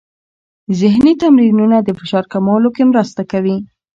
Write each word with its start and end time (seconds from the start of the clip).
ذهني 0.79 1.13
تمرینونه 1.21 1.77
د 1.81 1.89
فشار 1.99 2.25
کمولو 2.33 2.69
کې 2.75 2.83
مرسته 2.91 3.21
کوي. 3.31 3.57